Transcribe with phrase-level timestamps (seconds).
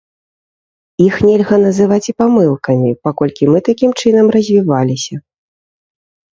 [1.07, 5.15] Іх нельга называць і памылкамі, паколькі мы такім чынам развіваліся.